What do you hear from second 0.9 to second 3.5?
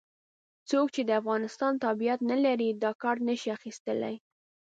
چې د افغانستان تابعیت نه لري دا کارت نه شي